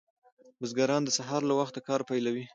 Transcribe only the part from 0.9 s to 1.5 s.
د سهار